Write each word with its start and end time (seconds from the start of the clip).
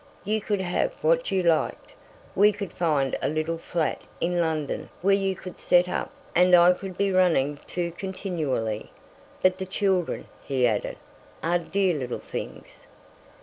You 0.23 0.41
could 0.41 0.61
have 0.61 0.93
what 1.03 1.29
you 1.29 1.43
liked. 1.43 1.93
We 2.35 2.51
could 2.51 2.73
find 2.73 3.15
a 3.21 3.29
little 3.29 3.59
flat 3.59 4.01
in 4.19 4.39
London 4.41 4.89
where 5.03 5.13
you 5.13 5.35
could 5.35 5.59
set 5.59 5.87
up, 5.87 6.09
and 6.33 6.55
I 6.55 6.73
could 6.73 6.97
be 6.97 7.11
running 7.11 7.59
to 7.67 7.91
continually. 7.91 8.89
But 9.43 9.59
the 9.59 9.67
children," 9.67 10.25
he 10.43 10.65
added, 10.65 10.97
"are 11.43 11.59
dear 11.59 11.93
little 11.93 12.17
things!" 12.17 12.87